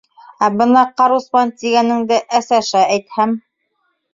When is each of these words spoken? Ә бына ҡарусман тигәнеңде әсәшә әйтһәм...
Ә 0.45 0.47
бына 0.61 0.81
ҡарусман 1.01 1.53
тигәнеңде 1.63 2.17
әсәшә 2.41 2.85
әйтһәм... 2.97 3.37